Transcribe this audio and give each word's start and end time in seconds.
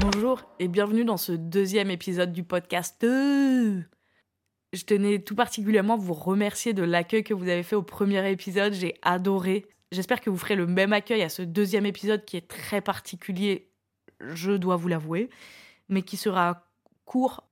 Bonjour 0.00 0.42
et 0.58 0.68
bienvenue 0.68 1.04
dans 1.04 1.16
ce 1.16 1.32
deuxième 1.32 1.90
épisode 1.90 2.32
du 2.32 2.44
podcast. 2.44 2.96
Je 3.00 3.82
tenais 4.86 5.18
tout 5.18 5.34
particulièrement 5.34 5.94
à 5.94 5.96
vous 5.96 6.14
remercier 6.14 6.72
de 6.72 6.82
l'accueil 6.82 7.24
que 7.24 7.34
vous 7.34 7.48
avez 7.48 7.64
fait 7.64 7.76
au 7.76 7.82
premier 7.82 8.30
épisode. 8.30 8.72
J'ai 8.72 8.94
adoré. 9.02 9.66
J'espère 9.90 10.20
que 10.20 10.30
vous 10.30 10.36
ferez 10.36 10.54
le 10.54 10.66
même 10.66 10.92
accueil 10.92 11.22
à 11.22 11.28
ce 11.28 11.42
deuxième 11.42 11.86
épisode 11.86 12.24
qui 12.24 12.36
est 12.36 12.46
très 12.46 12.80
particulier, 12.80 13.72
je 14.20 14.52
dois 14.52 14.76
vous 14.76 14.86
l'avouer, 14.86 15.30
mais 15.88 16.02
qui 16.02 16.16
sera 16.16 16.68
court, 17.04 17.49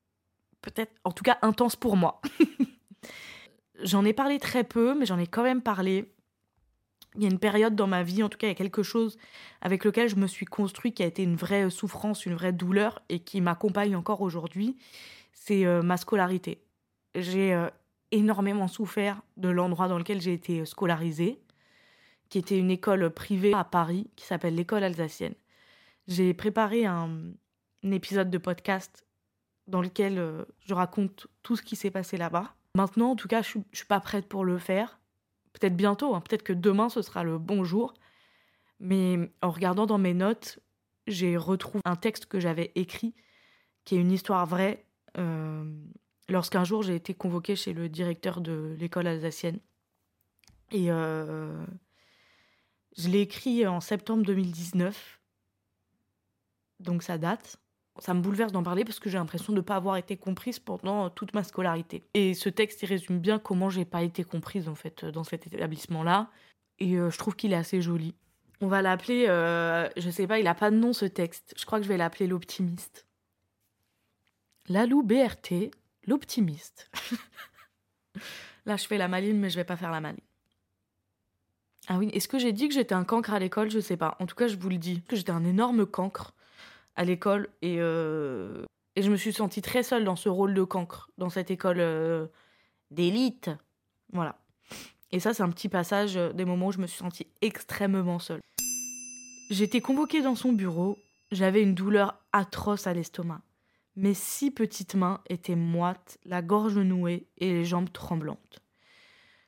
peut-être 0.73 0.93
en 1.05 1.12
tout 1.12 1.25
cas 1.25 1.39
intense 1.43 1.77
pour 1.77 1.96
moi. 1.96 2.21
j'en 3.82 4.04
ai 4.04 4.13
parlé 4.13 4.39
très 4.39 4.64
peu, 4.64 4.95
mais 4.95 5.07
j'en 5.07 5.18
ai 5.18 5.26
quand 5.26 5.43
même 5.43 5.63
parlé. 5.63 6.13
Il 7.17 7.22
y 7.22 7.26
a 7.26 7.31
une 7.31 7.39
période 7.39 7.75
dans 7.75 7.86
ma 7.86 8.03
vie, 8.03 8.22
en 8.22 8.29
tout 8.29 8.39
cas, 8.39 8.46
il 8.46 8.50
y 8.50 8.53
a 8.53 8.57
quelque 8.57 8.82
chose 8.82 9.18
avec 9.61 9.85
lequel 9.85 10.09
je 10.09 10.17
me 10.17 10.26
suis 10.26 10.46
construit 10.46 10.93
qui 10.93 11.03
a 11.03 11.07
été 11.07 11.23
une 11.23 11.36
vraie 11.36 11.71
souffrance, 11.71 12.26
une 12.26 12.35
vraie 12.35 12.53
douleur 12.53 13.03
et 13.09 13.21
qui 13.21 13.40
m'accompagne 13.40 13.96
encore 13.96 14.21
aujourd'hui. 14.21 14.76
C'est 15.32 15.64
euh, 15.64 15.82
ma 15.82 15.96
scolarité. 15.96 16.62
J'ai 17.14 17.54
euh, 17.54 17.68
énormément 18.12 18.68
souffert 18.68 19.23
de 19.37 19.48
l'endroit 19.48 19.89
dans 19.89 19.98
lequel 19.98 20.21
j'ai 20.21 20.35
été 20.35 20.64
scolarisée, 20.67 21.40
qui 22.29 22.39
était 22.39 22.59
une 22.59 22.71
école 22.71 23.11
privée 23.11 23.54
à 23.54 23.64
Paris 23.64 24.11
qui 24.14 24.26
s'appelle 24.26 24.54
l'école 24.54 24.85
alsacienne. 24.85 25.35
J'ai 26.07 26.35
préparé 26.35 26.85
un 26.85 27.32
épisode 27.82 28.31
de 28.31 28.39
podcast 28.39 29.07
dans 29.68 29.81
lequel 29.82 30.18
euh, 30.18 30.45
je 30.67 30.75
raconte 30.75 31.29
tout 31.43 31.54
ce 31.57 31.63
qui 31.63 31.76
s'est 31.76 31.90
passé 31.90 32.17
là-bas. 32.17 32.55
Maintenant, 32.75 33.12
en 33.12 33.17
tout 33.17 33.28
cas, 33.28 33.42
je 33.42 33.59
je 33.72 33.77
suis 33.78 33.86
pas 33.86 34.00
prête 34.00 34.27
pour 34.27 34.45
le 34.45 34.59
faire. 34.59 34.98
Peut-être 35.53 35.77
bientôt, 35.77 36.15
hein, 36.15 36.20
peut-être 36.20 36.42
que 36.42 36.53
demain 36.53 36.89
ce 36.89 37.03
sera 37.03 37.23
le 37.25 37.39
bon 37.39 37.65
jour. 37.65 37.95
Mais 38.81 39.19
en 39.42 39.51
regardant 39.51 39.87
dans 39.87 39.98
mes 39.98 40.15
notes, 40.15 40.61
j'ai 41.07 41.37
retrouvé 41.37 41.81
un 41.84 41.97
texte 41.97 42.27
que 42.27 42.39
j'avais 42.41 42.70
écrit, 42.75 43.15
qui 43.84 43.97
est 43.97 44.01
une 44.01 44.12
histoire 44.12 44.47
vraie. 44.47 44.84
euh, 45.19 45.65
Lorsqu'un 46.29 46.62
jour 46.64 46.83
j'ai 46.83 46.95
été 46.95 47.14
convoquée 47.14 47.57
chez 47.57 47.73
le 47.73 47.89
directeur 47.89 48.41
de 48.41 48.77
l'école 48.79 49.07
alsacienne. 49.07 49.61
Et 50.70 50.91
euh, 50.92 51.64
je 52.97 53.09
l'ai 53.09 53.20
écrit 53.23 53.67
en 53.67 53.81
septembre 53.81 54.25
2019. 54.25 55.20
Donc 56.81 57.03
ça 57.03 57.19
date. 57.19 57.59
Ça 58.01 58.15
me 58.15 58.21
bouleverse 58.21 58.53
d'en 58.53 58.63
parler 58.63 58.85
parce 58.85 59.01
que 59.01 59.11
j'ai 59.11 59.19
l'impression 59.19 59.53
de 59.53 59.59
ne 59.59 59.63
pas 59.63 59.77
avoir 59.77 59.97
été 59.97 60.17
comprise 60.17 60.59
pendant 60.59 61.11
toute 61.11 61.35
ma 61.35 61.43
scolarité. 61.43 62.05
Et 62.15 62.35
ce 62.35 62.49
texte, 62.49 62.83
il 62.83 62.87
résume 62.87 63.19
bien 63.19 63.39
comment 63.39 63.71
j'ai 63.71 63.85
pas 63.85 64.03
été 64.03 64.23
comprise 64.25 64.69
en 64.69 64.75
fait 64.75 65.05
dans 65.05 65.25
cet 65.25 65.47
établissement-là. 65.47 66.31
Et 66.79 66.95
euh, 66.95 67.11
je 67.11 67.19
trouve 67.19 67.35
qu'il 67.35 67.53
est 67.53 67.57
assez 67.57 67.83
joli. 67.83 68.15
On 68.61 68.69
va 68.69 68.83
l'appeler, 68.83 69.27
euh, 69.29 69.89
je 69.97 70.11
sais 70.11 70.27
pas, 70.27 70.39
il 70.39 70.47
a 70.47 70.55
pas 70.55 70.71
de 70.71 70.77
nom 70.77 70.93
ce 70.93 71.05
texte. 71.05 71.55
Je 71.57 71.65
crois 71.65 71.79
que 71.79 71.85
je 71.85 71.89
vais 71.89 71.97
l'appeler 71.97 72.27
l'optimiste. 72.27 73.07
Lalou 74.69 75.03
BRT, 75.03 75.71
l'optimiste. 76.07 76.91
Là, 78.67 78.77
je 78.77 78.87
fais 78.87 78.99
la 78.99 79.09
maline, 79.09 79.39
mais 79.39 79.51
je 79.51 79.57
vais 79.57 79.65
pas 79.65 79.77
faire 79.77 79.91
la 79.91 80.01
maline. 80.01 80.21
Ah 81.89 81.97
oui, 81.97 82.11
est-ce 82.13 82.29
que 82.29 82.39
j'ai 82.39 82.53
dit 82.53 82.69
que 82.69 82.75
j'étais 82.75 82.95
un 82.95 83.05
cancre 83.05 83.33
à 83.33 83.39
l'école? 83.39 83.71
Je 83.71 83.81
sais 83.81 83.97
pas. 83.97 84.17
En 84.21 84.27
tout 84.27 84.35
cas, 84.35 84.47
je 84.47 84.57
vous 84.57 84.69
le 84.69 84.77
dis, 84.77 85.03
que 85.03 85.17
j'étais 85.17 85.33
un 85.33 85.45
énorme 85.45 85.87
cancre 85.87 86.35
à 86.99 87.05
l'école 87.05 87.49
et, 87.63 87.77
euh, 87.79 88.65
et 88.97 89.03
je 89.03 89.11
me 89.11 89.17
suis 89.17 89.33
sentie 89.33 89.63
très 89.63 89.85
seule 89.85 90.05
dans 90.05 90.17
ce 90.17 90.29
rôle 90.29 90.53
de 90.53 90.65
cancre, 90.65 91.11
dans 91.17 91.31
cette 91.31 91.51
école 91.53 91.79
euh, 91.79 92.27
d'élite. 92.91 93.51
Voilà. 94.13 94.41
Et 95.13 95.21
ça, 95.21 95.33
c'est 95.33 95.45
un 95.45 95.51
petit 95.51 95.69
passage 95.69 96.17
euh, 96.17 96.33
des 96.33 96.45
moments 96.45 96.67
où 96.67 96.73
je 96.73 96.81
me 96.81 96.89
suis 96.89 96.99
sentie 96.99 97.29
extrêmement 97.41 98.19
seule. 98.19 98.41
J'étais 99.48 99.81
convoquée 99.81 100.23
dans 100.23 100.35
son 100.35 100.53
bureau, 100.53 100.98
j'avais 101.31 101.63
une 101.63 101.77
douleur 101.77 102.19
atroce 102.33 102.89
à 102.89 102.95
l'estomac. 102.95 103.42
Mes 103.95 104.14
six 104.14 104.51
petites 104.51 104.97
mains 104.97 105.20
étaient 105.29 105.55
moites, 105.55 106.19
la 106.25 106.42
gorge 106.42 106.79
nouée 106.79 107.29
et 107.39 107.53
les 107.53 107.64
jambes 107.64 107.92
tremblantes. 107.92 108.58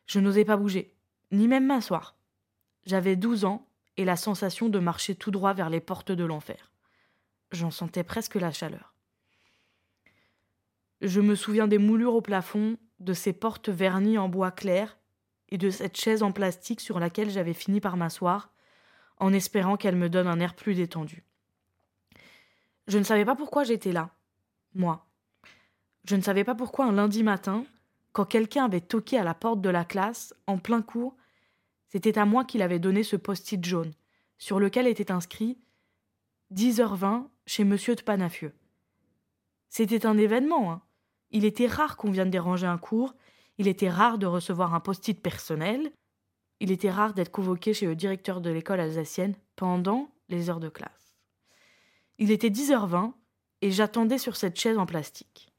Je 0.06 0.20
n'osais 0.20 0.44
pas 0.44 0.56
bouger, 0.56 0.94
ni 1.32 1.48
même 1.48 1.66
m'asseoir. 1.66 2.14
J'avais 2.86 3.16
douze 3.16 3.44
ans 3.44 3.66
et 3.96 4.04
la 4.04 4.16
sensation 4.16 4.68
de 4.68 4.78
marcher 4.78 5.16
tout 5.16 5.32
droit 5.32 5.52
vers 5.52 5.68
les 5.68 5.80
portes 5.80 6.12
de 6.12 6.24
l'enfer. 6.24 6.70
J'en 7.52 7.70
sentais 7.70 8.04
presque 8.04 8.36
la 8.36 8.52
chaleur. 8.52 8.94
Je 11.00 11.20
me 11.20 11.34
souviens 11.34 11.66
des 11.66 11.78
moulures 11.78 12.14
au 12.14 12.20
plafond, 12.20 12.76
de 13.00 13.14
ces 13.14 13.32
portes 13.32 13.70
vernies 13.70 14.18
en 14.18 14.28
bois 14.28 14.50
clair 14.50 14.98
et 15.48 15.58
de 15.58 15.70
cette 15.70 15.96
chaise 15.96 16.22
en 16.22 16.32
plastique 16.32 16.80
sur 16.80 17.00
laquelle 17.00 17.30
j'avais 17.30 17.54
fini 17.54 17.80
par 17.80 17.96
m'asseoir, 17.96 18.52
en 19.16 19.32
espérant 19.32 19.76
qu'elle 19.76 19.96
me 19.96 20.08
donne 20.08 20.26
un 20.26 20.40
air 20.40 20.54
plus 20.54 20.74
détendu. 20.74 21.24
Je 22.86 22.98
ne 22.98 23.04
savais 23.04 23.24
pas 23.24 23.34
pourquoi 23.36 23.64
j'étais 23.64 23.92
là, 23.92 24.10
moi. 24.74 25.06
Je 26.04 26.16
ne 26.16 26.22
savais 26.22 26.44
pas 26.44 26.54
pourquoi 26.54 26.86
un 26.86 26.92
lundi 26.92 27.22
matin, 27.22 27.64
quand 28.12 28.24
quelqu'un 28.24 28.64
avait 28.64 28.80
toqué 28.80 29.18
à 29.18 29.24
la 29.24 29.34
porte 29.34 29.60
de 29.60 29.70
la 29.70 29.84
classe, 29.84 30.34
en 30.46 30.58
plein 30.58 30.82
cours, 30.82 31.16
c'était 31.88 32.18
à 32.18 32.24
moi 32.24 32.44
qu'il 32.44 32.62
avait 32.62 32.78
donné 32.78 33.02
ce 33.02 33.16
post-it 33.16 33.64
jaune, 33.64 33.92
sur 34.38 34.60
lequel 34.60 34.86
était 34.86 35.10
inscrit 35.10 35.58
10h20 36.52 37.26
chez 37.50 37.64
Monsieur 37.64 37.96
de 37.96 38.02
Panafieux. 38.02 38.54
C'était 39.68 40.06
un 40.06 40.16
événement, 40.16 40.70
hein. 40.70 40.82
Il 41.32 41.44
était 41.44 41.66
rare 41.66 41.96
qu'on 41.96 42.12
vienne 42.12 42.30
déranger 42.30 42.68
un 42.68 42.78
cours, 42.78 43.12
il 43.58 43.66
était 43.66 43.90
rare 43.90 44.18
de 44.18 44.26
recevoir 44.26 44.72
un 44.72 44.78
post-it 44.78 45.20
personnel, 45.20 45.90
il 46.60 46.70
était 46.70 46.92
rare 46.92 47.12
d'être 47.12 47.32
convoqué 47.32 47.74
chez 47.74 47.86
le 47.86 47.96
directeur 47.96 48.40
de 48.40 48.50
l'école 48.50 48.78
alsacienne 48.78 49.34
pendant 49.56 50.12
les 50.28 50.48
heures 50.48 50.60
de 50.60 50.68
classe. 50.68 51.16
Il 52.18 52.30
était 52.30 52.50
10h20 52.50 53.14
et 53.62 53.72
j'attendais 53.72 54.18
sur 54.18 54.36
cette 54.36 54.58
chaise 54.58 54.78
en 54.78 54.86
plastique. 54.86 55.52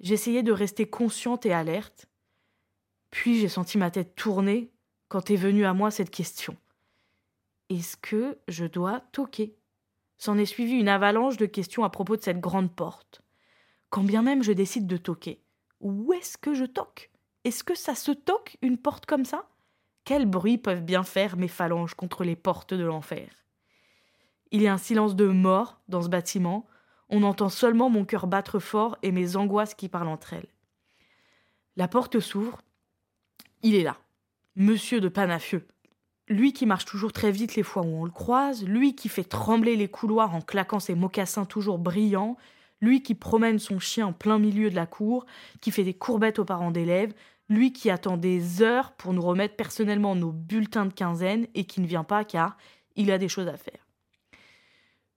J'essayais 0.00 0.42
de 0.42 0.52
rester 0.52 0.88
consciente 0.88 1.44
et 1.44 1.52
alerte, 1.52 2.06
puis 3.10 3.38
j'ai 3.38 3.50
senti 3.50 3.76
ma 3.76 3.90
tête 3.90 4.14
tourner 4.14 4.70
quand 5.08 5.30
est 5.30 5.36
venue 5.36 5.66
à 5.66 5.74
moi 5.74 5.90
cette 5.90 6.10
question. 6.10 6.56
Est-ce 7.68 7.98
que 7.98 8.38
je 8.48 8.64
dois 8.64 9.00
toquer? 9.12 9.58
S'en 10.22 10.38
est 10.38 10.46
suivi 10.46 10.74
une 10.74 10.88
avalanche 10.88 11.36
de 11.36 11.46
questions 11.46 11.82
à 11.82 11.90
propos 11.90 12.14
de 12.16 12.22
cette 12.22 12.38
grande 12.38 12.72
porte. 12.72 13.22
Quand 13.90 14.04
bien 14.04 14.22
même 14.22 14.44
je 14.44 14.52
décide 14.52 14.86
de 14.86 14.96
toquer, 14.96 15.42
où 15.80 16.12
est-ce 16.12 16.38
que 16.38 16.54
je 16.54 16.64
toque? 16.64 17.10
Est-ce 17.42 17.64
que 17.64 17.74
ça 17.74 17.96
se 17.96 18.12
toque 18.12 18.56
une 18.62 18.78
porte 18.78 19.04
comme 19.04 19.24
ça? 19.24 19.48
Quel 20.04 20.26
bruit 20.26 20.58
peuvent 20.58 20.84
bien 20.84 21.02
faire 21.02 21.36
mes 21.36 21.48
phalanges 21.48 21.94
contre 21.94 22.22
les 22.22 22.36
portes 22.36 22.72
de 22.72 22.84
l'enfer? 22.84 23.30
Il 24.52 24.62
y 24.62 24.68
a 24.68 24.72
un 24.72 24.78
silence 24.78 25.16
de 25.16 25.26
mort 25.26 25.80
dans 25.88 26.02
ce 26.02 26.08
bâtiment. 26.08 26.68
On 27.08 27.24
entend 27.24 27.48
seulement 27.48 27.90
mon 27.90 28.04
cœur 28.04 28.28
battre 28.28 28.60
fort 28.60 28.98
et 29.02 29.10
mes 29.10 29.34
angoisses 29.34 29.74
qui 29.74 29.88
parlent 29.88 30.06
entre 30.06 30.34
elles. 30.34 30.52
La 31.74 31.88
porte 31.88 32.20
s'ouvre. 32.20 32.62
Il 33.62 33.74
est 33.74 33.82
là. 33.82 33.98
Monsieur 34.54 35.00
de 35.00 35.08
Panafieux. 35.08 35.66
Lui 36.32 36.54
qui 36.54 36.64
marche 36.64 36.86
toujours 36.86 37.12
très 37.12 37.30
vite 37.30 37.56
les 37.56 37.62
fois 37.62 37.82
où 37.82 38.00
on 38.00 38.04
le 38.06 38.10
croise, 38.10 38.64
lui 38.64 38.94
qui 38.94 39.10
fait 39.10 39.22
trembler 39.22 39.76
les 39.76 39.88
couloirs 39.88 40.34
en 40.34 40.40
claquant 40.40 40.80
ses 40.80 40.94
mocassins 40.94 41.44
toujours 41.44 41.78
brillants, 41.78 42.38
lui 42.80 43.02
qui 43.02 43.14
promène 43.14 43.58
son 43.58 43.78
chien 43.78 44.06
en 44.06 44.12
plein 44.14 44.38
milieu 44.38 44.70
de 44.70 44.74
la 44.74 44.86
cour, 44.86 45.26
qui 45.60 45.70
fait 45.70 45.84
des 45.84 45.92
courbettes 45.92 46.38
aux 46.38 46.46
parents 46.46 46.70
d'élèves, 46.70 47.12
lui 47.50 47.74
qui 47.74 47.90
attend 47.90 48.16
des 48.16 48.62
heures 48.62 48.92
pour 48.92 49.12
nous 49.12 49.20
remettre 49.20 49.56
personnellement 49.56 50.14
nos 50.16 50.32
bulletins 50.32 50.86
de 50.86 50.94
quinzaine 50.94 51.48
et 51.54 51.64
qui 51.64 51.82
ne 51.82 51.86
vient 51.86 52.02
pas 52.02 52.24
car 52.24 52.56
il 52.96 53.12
a 53.12 53.18
des 53.18 53.28
choses 53.28 53.48
à 53.48 53.58
faire. 53.58 53.86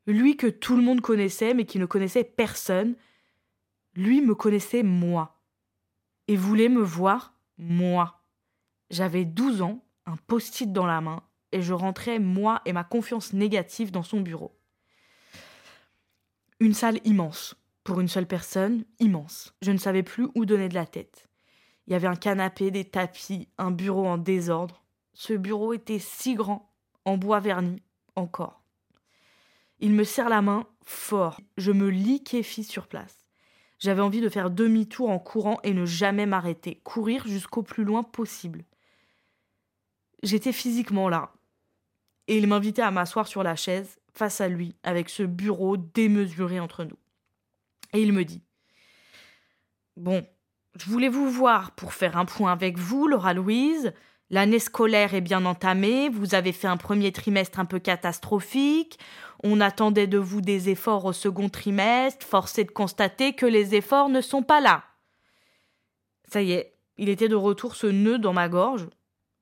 Lui 0.08 0.36
que 0.36 0.48
tout 0.48 0.76
le 0.76 0.84
monde 0.84 1.00
connaissait 1.00 1.54
mais 1.54 1.66
qui 1.66 1.80
ne 1.80 1.86
connaissait 1.86 2.26
personne, 2.26 2.96
lui 3.96 4.20
me 4.20 4.36
connaissait 4.36 4.84
moi. 4.84 5.40
Et 6.28 6.36
voulait 6.36 6.70
me 6.70 6.82
voir 6.82 7.34
moi. 7.58 8.22
J'avais 8.90 9.24
12 9.24 9.62
ans, 9.62 9.82
un 10.06 10.18
post-it 10.28 10.72
dans 10.72 10.86
la 10.86 11.02
main, 11.02 11.24
et 11.52 11.62
je 11.62 11.74
rentrais, 11.74 12.20
moi 12.20 12.62
et 12.66 12.74
ma 12.74 12.84
confiance 12.84 13.34
négative, 13.34 13.92
dans 13.92 14.04
son 14.04 14.22
bureau. 14.22 14.58
Une 16.60 16.74
salle 16.74 17.00
immense. 17.04 17.56
Pour 17.84 18.00
une 18.00 18.08
seule 18.08 18.28
personne, 18.28 18.84
immense. 19.00 19.54
Je 19.62 19.72
ne 19.72 19.78
savais 19.78 20.04
plus 20.04 20.28
où 20.36 20.46
donner 20.46 20.70
de 20.70 20.74
la 20.74 20.86
tête. 20.86 21.28
Il 21.86 21.94
y 21.94 21.96
avait 21.96 22.08
un 22.08 22.16
canapé, 22.16 22.72
des 22.72 22.86
tapis, 22.86 23.48
un 23.58 23.72
bureau 23.72 24.08
en 24.08 24.18
désordre. 24.18 24.84
Ce 25.14 25.34
bureau 25.34 25.74
était 25.74 26.00
si 26.00 26.34
grand, 26.34 26.74
en 27.06 27.18
bois 27.18 27.40
verni, 27.40 27.82
encore. 28.16 28.64
Il 29.80 29.92
me 29.92 30.04
serre 30.04 30.30
la 30.30 30.42
main 30.42 30.66
fort. 30.84 31.40
Je 31.58 31.72
me 31.72 31.90
liquéfie 31.90 32.64
sur 32.64 32.88
place. 32.88 33.26
J'avais 33.78 34.02
envie 34.02 34.22
de 34.22 34.30
faire 34.30 34.50
demi-tour 34.50 35.10
en 35.10 35.20
courant 35.20 35.60
et 35.64 35.74
ne 35.74 35.86
jamais 35.86 36.26
m'arrêter, 36.26 36.82
courir 36.84 37.28
jusqu'au 37.28 37.62
plus 37.62 37.84
loin 37.84 38.04
possible. 38.04 38.64
J'étais 40.26 40.54
physiquement 40.54 41.08
là. 41.08 41.32
Et 42.28 42.40
il 42.40 42.48
m'invitait 42.48 42.82
à 42.82 42.90
m'asseoir 42.90 43.28
sur 43.28 43.44
la 43.44 43.56
chaise, 43.56 44.00
face 44.12 44.42
à 44.42 44.48
lui, 44.48 44.76
avec 44.82 45.10
ce 45.10 45.22
bureau 45.22 45.78
démesuré 45.78 46.60
entre 46.60 46.84
nous. 46.84 46.98
Et 47.94 48.02
il 48.02 48.12
me 48.12 48.26
dit 48.26 48.42
Bon, 49.96 50.26
je 50.76 50.86
voulais 50.90 51.10
vous 51.10 51.30
voir 51.30 51.76
pour 51.76 51.94
faire 51.94 52.18
un 52.18 52.26
point 52.26 52.52
avec 52.52 52.80
vous, 52.80 53.08
Laura 53.08 53.36
Louise. 53.36 53.94
L'année 54.32 54.58
scolaire 54.58 55.14
est 55.14 55.22
bien 55.22 55.46
entamée, 55.46 56.10
vous 56.10 56.34
avez 56.34 56.52
fait 56.52 56.68
un 56.68 56.78
premier 56.78 57.12
trimestre 57.12 57.60
un 57.60 57.66
peu 57.66 57.78
catastrophique, 57.78 58.98
on 59.44 59.62
attendait 59.62 60.08
de 60.08 60.18
vous 60.18 60.42
des 60.42 60.70
efforts 60.70 61.06
au 61.06 61.14
second 61.14 61.50
trimestre, 61.50 62.26
force 62.26 62.58
est 62.58 62.64
de 62.64 62.72
constater 62.72 63.34
que 63.34 63.46
les 63.46 63.76
efforts 63.76 64.10
ne 64.10 64.22
sont 64.22 64.42
pas 64.42 64.60
là. 64.60 64.84
Ça 66.28 66.42
y 66.42 66.54
est, 66.54 66.74
il 66.98 67.10
était 67.10 67.30
de 67.30 67.36
retour 67.36 67.76
ce 67.76 67.86
nœud 67.86 68.18
dans 68.18 68.34
ma 68.34 68.50
gorge. 68.50 68.88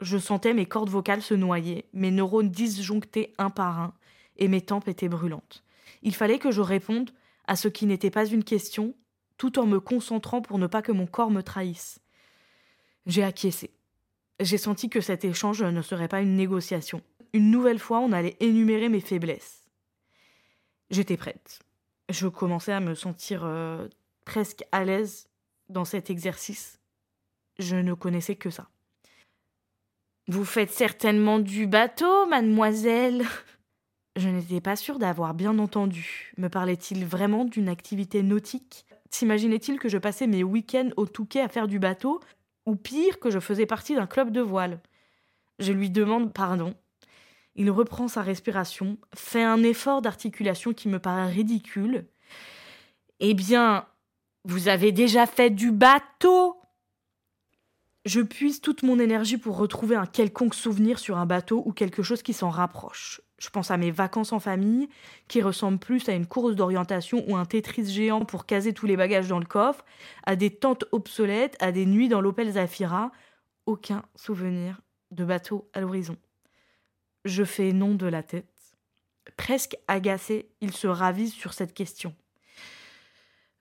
Je 0.03 0.17
sentais 0.17 0.53
mes 0.53 0.65
cordes 0.65 0.89
vocales 0.89 1.21
se 1.21 1.33
noyer, 1.33 1.85
mes 1.93 2.11
neurones 2.11 2.49
disjonctés 2.49 3.33
un 3.37 3.49
par 3.49 3.79
un, 3.79 3.93
et 4.35 4.49
mes 4.49 4.59
tempes 4.59 4.89
étaient 4.89 5.07
brûlantes. 5.07 5.63
Il 6.01 6.13
fallait 6.13 6.39
que 6.39 6.51
je 6.51 6.59
réponde 6.59 7.11
à 7.47 7.55
ce 7.55 7.69
qui 7.69 7.85
n'était 7.85 8.11
pas 8.11 8.25
une 8.25 8.43
question, 8.43 8.95
tout 9.37 9.59
en 9.59 9.65
me 9.65 9.79
concentrant 9.79 10.41
pour 10.41 10.59
ne 10.59 10.67
pas 10.67 10.81
que 10.81 10.91
mon 10.91 11.07
corps 11.07 11.31
me 11.31 11.41
trahisse. 11.41 11.99
J'ai 13.05 13.23
acquiescé. 13.23 13.71
J'ai 14.41 14.57
senti 14.57 14.89
que 14.89 14.99
cet 14.99 15.23
échange 15.23 15.63
ne 15.63 15.81
serait 15.81 16.09
pas 16.09 16.19
une 16.19 16.35
négociation. 16.35 17.01
Une 17.31 17.49
nouvelle 17.49 17.79
fois, 17.79 17.99
on 17.99 18.11
allait 18.11 18.35
énumérer 18.41 18.89
mes 18.89 18.99
faiblesses. 18.99 19.69
J'étais 20.89 21.17
prête. 21.17 21.59
Je 22.09 22.27
commençais 22.27 22.73
à 22.73 22.81
me 22.81 22.93
sentir 22.93 23.43
euh, 23.45 23.87
presque 24.25 24.65
à 24.73 24.83
l'aise 24.83 25.29
dans 25.69 25.85
cet 25.85 26.09
exercice. 26.09 26.81
Je 27.57 27.77
ne 27.77 27.93
connaissais 27.93 28.35
que 28.35 28.49
ça. 28.49 28.67
Vous 30.27 30.45
faites 30.45 30.71
certainement 30.71 31.39
du 31.39 31.67
bateau, 31.67 32.25
mademoiselle. 32.27 33.25
Je 34.15 34.29
n'étais 34.29 34.61
pas 34.61 34.75
sûre 34.75 34.99
d'avoir 34.99 35.33
bien 35.33 35.57
entendu. 35.59 36.31
Me 36.37 36.47
parlait-il 36.47 37.05
vraiment 37.05 37.45
d'une 37.45 37.67
activité 37.67 38.23
nautique? 38.23 38.85
S'imaginait-il 39.09 39.79
que 39.79 39.89
je 39.89 39.97
passais 39.97 40.27
mes 40.27 40.43
week-ends 40.43 40.89
au 40.97 41.07
Touquet 41.07 41.41
à 41.41 41.49
faire 41.49 41.67
du 41.67 41.79
bateau? 41.79 42.19
Ou 42.65 42.75
pire, 42.75 43.19
que 43.19 43.31
je 43.31 43.39
faisais 43.39 43.65
partie 43.65 43.95
d'un 43.95 44.07
club 44.07 44.31
de 44.31 44.39
voile? 44.39 44.79
Je 45.59 45.73
lui 45.73 45.89
demande 45.89 46.31
pardon. 46.31 46.73
Il 47.55 47.69
reprend 47.69 48.07
sa 48.07 48.21
respiration, 48.21 48.97
fait 49.13 49.43
un 49.43 49.61
effort 49.61 50.01
d'articulation 50.01 50.73
qui 50.73 50.89
me 50.89 50.99
paraît 50.99 51.31
ridicule. 51.31 52.05
Eh 53.19 53.33
bien, 53.33 53.85
vous 54.45 54.67
avez 54.67 54.91
déjà 54.91 55.25
fait 55.25 55.49
du 55.49 55.71
bateau 55.71 56.55
je 58.05 58.19
puise 58.19 58.59
toute 58.59 58.83
mon 58.83 58.99
énergie 58.99 59.37
pour 59.37 59.57
retrouver 59.57 59.95
un 59.95 60.05
quelconque 60.05 60.55
souvenir 60.55 60.99
sur 60.99 61.17
un 61.17 61.25
bateau 61.25 61.63
ou 61.65 61.71
quelque 61.71 62.03
chose 62.03 62.21
qui 62.21 62.33
s'en 62.33 62.49
rapproche. 62.49 63.21
Je 63.39 63.49
pense 63.49 63.71
à 63.71 63.77
mes 63.77 63.91
vacances 63.91 64.33
en 64.33 64.39
famille, 64.39 64.89
qui 65.27 65.41
ressemblent 65.41 65.79
plus 65.79 66.07
à 66.09 66.13
une 66.13 66.27
course 66.27 66.55
d'orientation 66.55 67.23
ou 67.27 67.37
un 67.37 67.45
Tetris 67.45 67.85
géant 67.85 68.25
pour 68.25 68.45
caser 68.45 68.73
tous 68.73 68.85
les 68.85 68.97
bagages 68.97 69.27
dans 69.27 69.39
le 69.39 69.45
coffre, 69.45 69.85
à 70.25 70.35
des 70.35 70.49
tentes 70.49 70.85
obsolètes, 70.91 71.55
à 71.59 71.71
des 71.71 71.85
nuits 71.85 72.09
dans 72.09 72.21
l'Opel 72.21 72.51
Zafira. 72.51 73.11
Aucun 73.65 74.03
souvenir 74.15 74.81
de 75.11 75.23
bateau 75.23 75.69
à 75.73 75.79
l'horizon. 75.79 76.17
Je 77.23 77.45
fais 77.45 77.71
non 77.71 77.95
de 77.95 78.07
la 78.07 78.23
tête. 78.23 78.47
Presque 79.37 79.77
agacé, 79.87 80.49
il 80.59 80.73
se 80.73 80.87
ravise 80.87 81.33
sur 81.33 81.53
cette 81.53 81.73
question. 81.73 82.13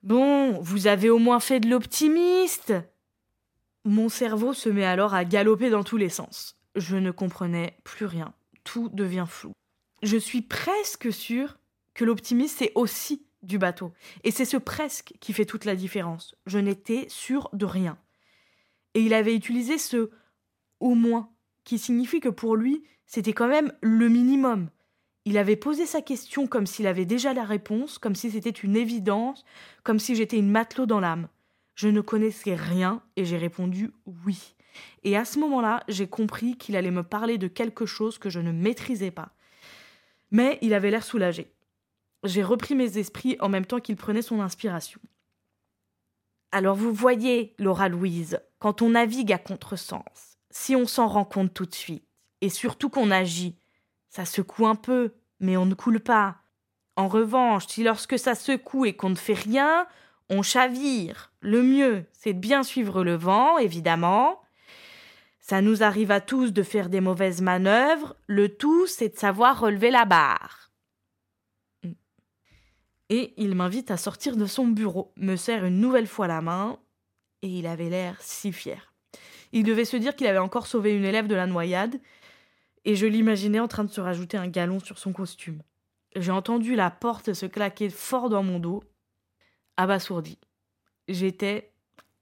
Bon, 0.03 0.61
vous 0.61 0.89
avez 0.89 1.11
au 1.11 1.19
moins 1.19 1.39
fait 1.39 1.61
de 1.61 1.69
l'optimiste 1.69 2.75
mon 3.85 4.09
cerveau 4.09 4.53
se 4.53 4.69
met 4.69 4.85
alors 4.85 5.15
à 5.15 5.25
galoper 5.25 5.71
dans 5.71 5.85
tous 5.85 5.97
les 5.97 6.09
sens. 6.09 6.57
Je 6.77 6.97
ne 6.97 7.11
comprenais 7.11 7.77
plus 7.85 8.07
rien. 8.07 8.33
Tout 8.65 8.89
devient 8.89 9.27
flou. 9.29 9.53
Je 10.03 10.17
suis 10.17 10.43
presque 10.43 11.13
sûre 11.13 11.59
que 11.95 12.05
l'optimisme, 12.05 12.57
c'est 12.59 12.73
aussi 12.75 13.27
du 13.43 13.59
bateau. 13.59 13.93
Et 14.25 14.31
c'est 14.31 14.45
ce 14.45 14.57
presque 14.57 15.15
qui 15.21 15.33
fait 15.33 15.45
toute 15.45 15.65
la 15.65 15.77
différence. 15.77 16.35
Je 16.47 16.59
n'étais 16.59 17.07
sûre 17.09 17.49
de 17.53 17.67
rien. 17.67 17.99
Et 18.95 19.01
il 19.01 19.15
avait 19.15 19.35
utilisé 19.35 19.79
ce 19.79 20.11
au 20.81 20.95
moins, 20.95 21.31
qui 21.65 21.79
signifie 21.79 22.21
que 22.21 22.29
pour 22.29 22.57
lui, 22.57 22.83
c'était 23.07 23.33
quand 23.33 23.49
même 23.49 23.73
le 23.81 24.09
minimum. 24.09 24.69
Il 25.25 25.39
avait 25.39 25.57
posé 25.57 25.87
sa 25.87 26.03
question 26.03 26.49
comme 26.49 26.67
s'il 26.67 26.89
avait 26.89 27.05
déjà 27.05 27.33
la 27.33 27.45
réponse, 27.45 27.99
comme 27.99 28.17
si 28.17 28.31
c'était 28.33 28.51
une 28.51 28.77
évidence, 28.77 29.45
comme 29.85 30.01
si 30.01 30.17
j'étais 30.17 30.39
une 30.39 30.51
matelot 30.51 30.87
dans 30.87 30.99
l'âme. 30.99 31.29
Je 31.75 31.89
ne 31.89 32.01
connaissais 32.01 32.55
rien 32.55 33.03
et 33.17 33.25
j'ai 33.25 33.39
répondu 33.39 33.93
oui. 34.25 34.55
Et 35.05 35.17
à 35.17 35.25
ce 35.25 35.39
moment-là, 35.39 35.83
j'ai 35.89 36.07
compris 36.07 36.57
qu'il 36.57 36.77
allait 36.77 36.91
me 36.91 37.03
parler 37.03 37.39
de 37.39 37.49
quelque 37.49 37.87
chose 37.87 38.19
que 38.19 38.31
je 38.31 38.41
ne 38.41 38.53
maîtrisais 38.53 39.11
pas. 39.11 39.35
Mais 40.31 40.59
il 40.63 40.75
avait 40.75 40.91
l'air 40.91 41.05
soulagé. 41.05 41.53
J'ai 42.25 42.43
repris 42.43 42.75
mes 42.75 42.99
esprits 42.99 43.37
en 43.41 43.49
même 43.49 43.67
temps 43.67 43.81
qu'il 43.81 43.97
prenait 43.97 44.23
son 44.23 44.41
inspiration. 44.41 45.01
Alors 46.53 46.77
vous 46.77 46.93
voyez, 46.93 47.55
Laura 47.59 47.89
Louise, 47.89 48.41
quand 48.59 48.83
on 48.83 48.91
navigue 48.91 49.33
à 49.33 49.39
contresens, 49.39 50.39
si 50.51 50.77
on 50.77 50.87
s'en 50.87 51.09
rend 51.09 51.25
compte 51.25 51.55
tout 51.55 51.67
de 51.67 51.75
suite, 51.75 52.05
et 52.43 52.51
surtout 52.51 52.91
qu'on 52.91 53.11
agit, 53.11 53.57
ça 54.11 54.25
secoue 54.25 54.67
un 54.67 54.75
peu, 54.75 55.15
mais 55.41 55.57
on 55.57 55.65
ne 55.65 55.75
coule 55.75 56.01
pas. 56.01 56.37
En 56.97 57.09
revanche, 57.09 57.67
si 57.69 57.83
lorsque 57.83 58.19
ça 58.19 58.35
secoue 58.35 58.85
et 58.85 58.95
qu'on 58.95 59.11
ne 59.11 59.15
fait 59.15 59.33
rien, 59.33 59.87
on 60.29 60.43
chavire. 60.43 61.33
Le 61.41 61.63
mieux, 61.63 62.05
c'est 62.13 62.35
de 62.35 62.39
bien 62.39 62.63
suivre 62.63 63.05
le 63.05 63.15
vent, 63.15 63.59
évidemment. 63.59 64.41
Ça 65.41 65.61
nous 65.61 65.83
arrive 65.83 66.11
à 66.11 66.21
tous 66.21 66.53
de 66.53 66.63
faire 66.63 66.89
des 66.89 67.01
mauvaises 67.01 67.43
manœuvres. 67.43 68.17
Le 68.27 68.49
tout, 68.49 68.87
c'est 68.87 69.11
de 69.11 69.19
savoir 69.19 69.61
relever 69.61 69.91
la 69.91 70.05
barre. 70.05 70.71
Et 73.11 73.35
il 73.37 73.55
m'invite 73.55 73.91
à 73.91 73.99
sortir 73.99 74.37
de 74.37 74.47
son 74.47 74.67
bureau, 74.69 75.13
me 75.17 75.37
serre 75.37 75.67
une 75.67 75.81
nouvelle 75.81 76.07
fois 76.07 76.29
la 76.29 76.41
main, 76.41 76.79
et 77.43 77.49
il 77.49 77.67
avait 77.67 77.91
l'air 77.91 78.17
si 78.21 78.53
fier. 78.53 78.95
Il 79.53 79.65
devait 79.65 79.85
se 79.85 79.99
dire 79.99 80.17
qu'il 80.17 80.27
avait 80.27 80.39
encore 80.39 80.67
sauvé 80.67 80.97
une 80.97 81.05
élève 81.05 81.27
de 81.27 81.35
la 81.35 81.47
noyade, 81.47 82.01
et 82.87 82.97
je 82.97 83.07
l'imaginais 83.07 83.61
en 83.61 83.69
train 83.69 83.85
de 83.85 83.91
se 83.91 84.01
rajouter 84.01 84.39
un 84.39 84.49
galon 84.49 84.81
sur 84.81 84.97
son 84.97 85.13
costume. 85.13 85.61
J'ai 86.17 86.31
entendu 86.31 86.75
la 86.75 86.91
porte 86.91 87.35
se 87.35 87.47
claquer 87.47 87.91
fort 87.91 88.31
dans 88.31 88.43
mon 88.43 88.59
dos, 88.59 88.83
abasourdi. 89.77 90.39
J'étais 91.09 91.73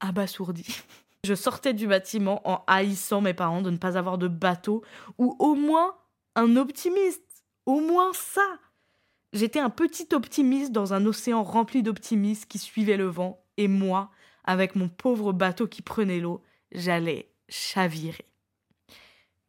abasourdi. 0.01 0.67
Je 1.25 1.35
sortais 1.35 1.75
du 1.75 1.87
bâtiment 1.87 2.41
en 2.49 2.65
haïssant 2.67 3.21
mes 3.21 3.35
parents 3.35 3.61
de 3.61 3.71
ne 3.71 3.77
pas 3.77 3.99
avoir 3.99 4.17
de 4.17 4.29
bateau 4.29 4.83
ou 5.19 5.37
au 5.39 5.55
moins 5.55 5.95
un 6.35 6.57
optimiste. 6.57 7.45
Au 7.67 7.81
moins 7.81 8.13
ça. 8.15 8.59
J'étais 9.33 9.61
un 9.61 9.71
petit 9.71 10.09
optimiste 10.13 10.73
dans 10.73 10.95
un 10.95 11.05
océan 11.07 11.43
rempli 11.43 11.83
d'optimistes 11.83 12.47
qui 12.47 12.59
suivaient 12.59 12.97
le 12.97 13.07
vent 13.07 13.45
et 13.59 13.69
moi, 13.69 14.11
avec 14.45 14.75
mon 14.75 14.89
pauvre 14.89 15.33
bateau 15.33 15.69
qui 15.69 15.83
prenait 15.83 16.19
l'eau, 16.19 16.43
j'allais 16.73 17.31
chavirer. 17.49 18.25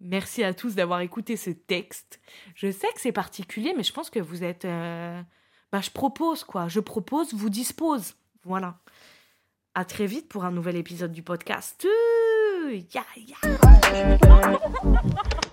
Merci 0.02 0.44
à 0.44 0.54
tous 0.54 0.76
d'avoir 0.76 1.02
écouté 1.02 1.38
ce 1.38 1.52
texte. 1.52 2.20
Je 2.56 2.72
sais 2.72 2.88
que 2.94 3.00
c'est 3.00 3.12
particulier, 3.12 3.74
mais 3.78 3.84
je 3.84 3.94
pense 3.94 4.10
que 4.10 4.20
vous 4.20 4.44
êtes 4.44 4.66
euh, 4.66 5.22
bah, 5.72 5.82
je 5.82 5.90
propose 5.90 6.44
quoi. 6.44 6.68
Je 6.68 6.80
propose, 6.80 7.34
vous 7.34 7.50
dispose. 7.50 8.14
Voilà. 8.44 8.78
À 9.74 9.86
très 9.86 10.06
vite 10.06 10.28
pour 10.28 10.44
un 10.44 10.52
nouvel 10.52 10.76
épisode 10.76 11.12
du 11.12 11.24
podcast. 11.24 11.88